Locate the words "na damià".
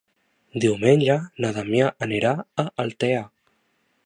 1.45-1.93